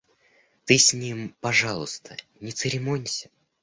[0.65, 3.29] Ты с ним, пожалуйста, не церемонься.